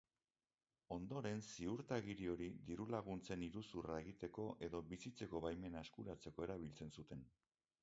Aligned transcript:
Ondoren 0.93 1.43
ziurtagiri 1.49 2.29
hori 2.31 2.47
diru-laguntzen 2.69 3.45
iruzurra 3.49 3.99
egiteko 4.05 4.47
edo 4.71 4.83
bizitzeko 4.95 5.45
baimena 5.47 5.87
eskuratzeko 5.89 6.49
erabiltzen 6.51 6.93
zuten. 7.01 7.25